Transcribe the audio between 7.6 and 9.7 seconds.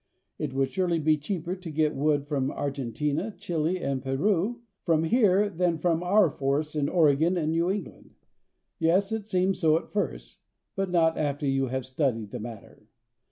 England. Yes, it seems